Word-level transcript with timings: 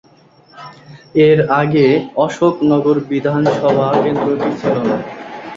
এর 1.21 1.39
আগে 1.61 1.85
অশোকনগর 2.17 2.97
বিধানসভা 3.09 3.87
কেন্দ্রটি 4.03 4.49
ছিল 4.61 4.75
না। 4.89 4.97